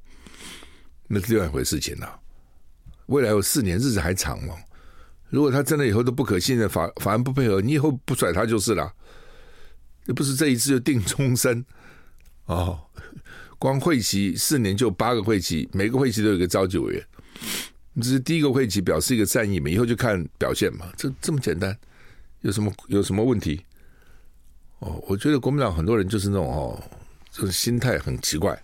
[1.07, 2.20] 那是另外一回事情了。
[3.07, 4.55] 未来有四年，日子还长嘛？
[5.31, 8.93] 如果他真的以后都不可信任，法法案不配合，你以后不甩他就是了。
[10.07, 11.65] 又不是这一次就定终身
[12.47, 12.81] 哦。
[13.59, 17.07] 光会期四年就八个会期，每个会期都有一个召集委员
[17.95, 21.75] 你只是第一个会期表示一个善意嘛，以后就看表现嘛，这这么简单，
[22.41, 23.65] 有什么有什么问题？
[24.81, 26.83] 哦，我觉得国民党很多人就是那种哦，
[27.31, 28.61] 这种心态很奇怪。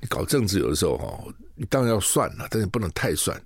[0.00, 3.40] 你搞政治有的时候哦，你当然要算了，但是不能太算。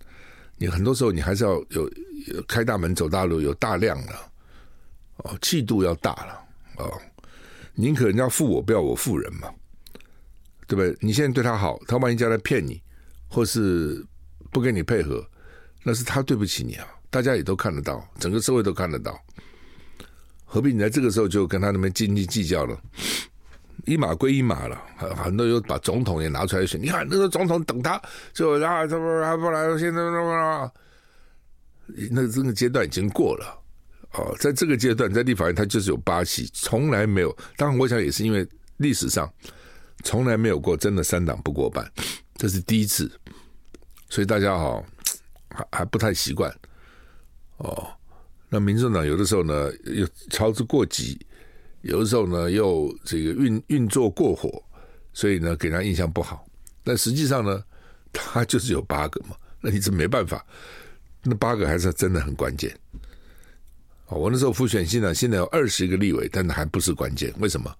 [0.56, 1.88] 你很多时候你还是要有，
[2.26, 4.12] 有开大门走大路，有大量的
[5.18, 6.41] 哦，气度要大了
[6.76, 7.00] 哦。
[7.74, 9.48] 宁可人家负我，不要我负人嘛，
[10.66, 10.96] 对不对？
[11.00, 12.82] 你现在对他好，他万一将来骗你，
[13.28, 14.04] 或是
[14.50, 15.26] 不跟你配合，
[15.82, 16.86] 那是他对不起你啊。
[17.08, 19.18] 大家也都看得到，整个社会都看得到，
[20.44, 22.78] 何必你在这个时候就跟他那边斤斤计较了？
[23.86, 26.80] 一码归一码了，很多又把总统也拿出来选。
[26.80, 28.00] 你看那个总统等他，
[28.32, 30.72] 就啊，他不还不来，现在什么？
[32.10, 33.61] 那这个阶段已经过了
[34.14, 37.36] 哦，在这个阶段，在立法院他就是有八席，从来没有。
[37.56, 38.46] 当然，我想也是因为
[38.76, 39.32] 历史上
[40.04, 41.90] 从来没有过真的三党不过半，
[42.36, 43.10] 这是第一次，
[44.08, 44.84] 所以大家哈
[45.48, 46.54] 还还不太习惯
[47.58, 47.88] 哦。
[48.48, 51.18] 那民政党有的时候呢又操之过急。
[51.80, 54.62] 有的时候呢，又这个运运作过火，
[55.12, 56.46] 所以呢，给人印象不好。
[56.84, 57.60] 但实际上呢，
[58.12, 60.46] 他就是有八个嘛，那你这没办法。
[61.24, 62.72] 那八个还是真的很关键。
[64.14, 67.32] 我那时候复选新党，现在有二十个立委，但是还不是关键。
[67.38, 67.74] 为什么？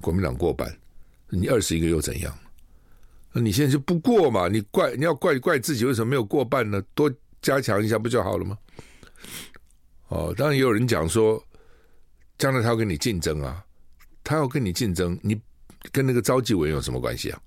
[0.00, 0.72] 国民党过半，
[1.28, 2.36] 你二十一个又怎样？
[3.32, 4.48] 那你现在就不过嘛？
[4.48, 6.82] 你怪你要怪怪自己为什么没有过半呢？
[6.94, 7.12] 多
[7.42, 8.58] 加强一下不就好了吗？
[10.08, 11.42] 哦，当然也有人讲说。
[12.38, 13.64] 将来他要跟你竞争啊，
[14.22, 15.36] 他要跟你竞争，你
[15.90, 17.40] 跟那个召集委有什么关系啊？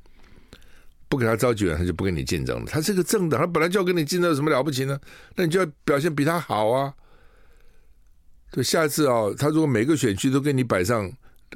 [1.08, 2.66] 不给他召集委员，他就不跟你竞争了。
[2.66, 5.00] 他是个政党，他本来就要跟你竞争，有什么了不起呢？
[5.34, 6.94] 那你就要表现比他好啊。
[8.52, 11.12] 对，下次啊、哦，他如果每个选区都给你摆上，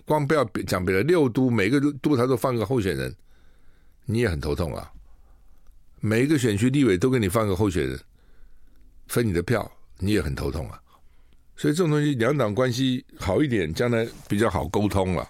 [0.05, 3.13] 光不要讲别的，六都每个都他都放个候选人，
[4.05, 4.89] 你也很头痛啊。
[5.99, 7.99] 每一个选区立委都给你放个候选人，
[9.07, 9.69] 分你的票，
[9.99, 10.79] 你也很头痛啊。
[11.57, 15.29] 所以这种东西，两党关系好一点，将来比较好沟通了。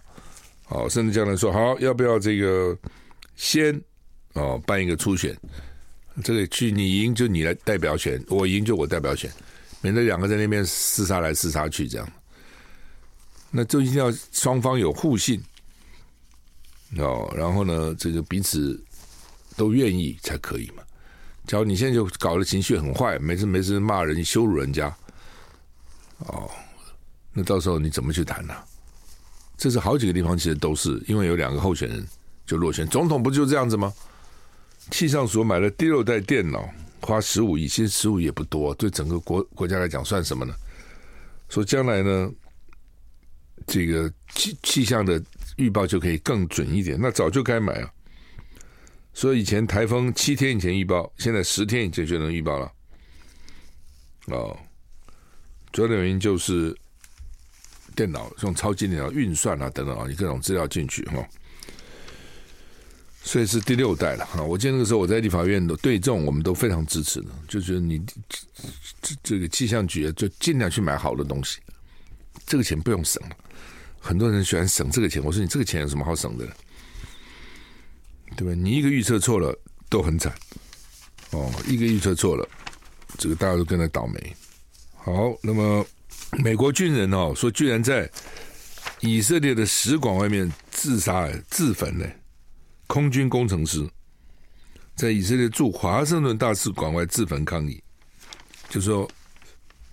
[0.70, 2.78] 哦，甚至将来说好，要不要这个
[3.36, 3.80] 先
[4.34, 5.36] 哦办一个初选？
[6.24, 9.32] 这个去你赢就你来代表选，我赢就我代表选，
[9.86, 12.11] 免得两个在那边厮杀来厮杀去这样。
[13.51, 15.39] 那就一定要双方有互信
[16.97, 18.83] 哦，然后呢，这个彼此
[19.55, 20.81] 都愿意才可以嘛。
[21.45, 24.88] 假如你现在就搞得情绪很坏，没事没事骂人、羞辱人家。
[26.17, 26.49] 哦，
[27.31, 28.55] 那到时候你怎么去谈呢、
[29.55, 32.03] 这是好几个地方其实都是因为有两个候选人
[32.47, 33.93] 就落选，总统不就这样子吗？
[34.89, 36.67] 气象署买了第六代电脑，
[37.05, 40.53] 花十五亿，其实十五亿也不多，对整个国国家来讲算什么呢？
[41.49, 42.31] 说将来呢，
[43.67, 45.23] 这个气气象的
[45.57, 47.91] 预报就可以更准一点，那早就该买啊。
[49.13, 52.71] 所以以前台风七天以前预报，现在十天以前就能预报了。
[54.27, 54.57] 哦。
[55.71, 56.73] 主要的原因就是
[57.97, 61.17] 电脑用超级电脑运算啊等等啊，你各种资料进去哈，
[63.26, 64.41] 所以是第六代了哈。
[64.43, 67.99] 我记得那个时候我在立法院的对这种我们都非常支持的，就觉得你
[69.01, 71.59] 这这个气象局就尽量去买好的东西，
[72.45, 73.36] 这个钱不用省了。
[73.99, 76.47] 很多人喜欢省这个钱，我说你这个钱有什么好省的？
[78.38, 78.53] 对吧？
[78.53, 79.57] 你一个预测错了
[79.89, 80.32] 都很惨
[81.32, 82.47] 哦，一个预测错了，
[83.17, 84.36] 这个大家都跟着倒霉。
[84.93, 85.84] 好，那么
[86.43, 88.07] 美国军人哦说，居然在
[88.99, 92.05] 以色列的使馆外面自杀、自焚呢。
[92.88, 93.88] 空军工程师
[94.95, 97.81] 在以色列驻华盛顿大使馆外自焚抗议，
[98.69, 99.09] 就说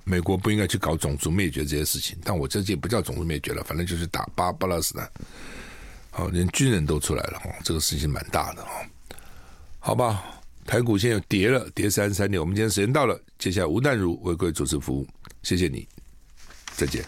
[0.05, 2.17] 美国不应该去搞种族灭绝这些事情。
[2.23, 5.11] 但我这届不叫种族灭绝了，反正就是打巴巴勒斯坦。
[6.11, 8.69] 好，连军人都出来了哦，这个事情蛮大的哦。
[9.79, 10.25] 好吧。
[10.65, 12.41] 台股现在又跌了，跌三三点。
[12.41, 15.05] 我们今天时间到了，接下来吴淡如为各位主持服务，
[15.43, 15.89] 谢谢你，
[16.77, 17.05] 再见。